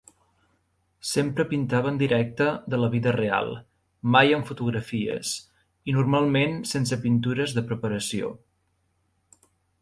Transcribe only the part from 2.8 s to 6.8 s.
la vida real, mai amb fotografies, i normalment